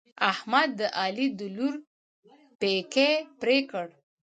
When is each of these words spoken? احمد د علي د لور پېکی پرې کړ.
احمد 0.31 0.69
د 0.79 0.81
علي 0.99 1.27
د 1.39 1.41
لور 1.55 1.75
پېکی 2.59 3.11
پرې 3.39 3.57
کړ. 3.71 3.87